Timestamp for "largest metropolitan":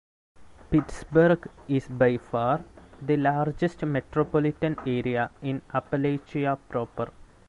3.17-4.75